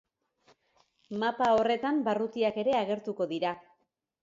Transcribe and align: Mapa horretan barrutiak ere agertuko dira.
Mapa 1.25 1.51
horretan 1.59 2.01
barrutiak 2.09 2.59
ere 2.65 2.77
agertuko 2.81 3.31
dira. 3.37 3.55